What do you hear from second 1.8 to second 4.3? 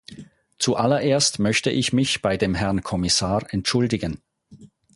mich bei dem Herrn Kommissar entschuldigen.